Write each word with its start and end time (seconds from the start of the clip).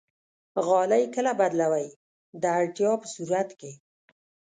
غالۍ 0.65 1.03
کله 1.15 1.31
بدلوئ؟ 1.39 1.87
د 2.41 2.43
اړتیا 2.59 2.91
په 3.01 3.07
صورت 3.15 3.49
کې 3.59 3.71